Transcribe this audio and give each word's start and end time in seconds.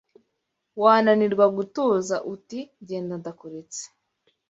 Wananirwa 0.81 1.43
ugatuza 1.51 2.15
Uti: 2.33 2.59
genda 2.87 3.13
ndakuretse 3.21 3.83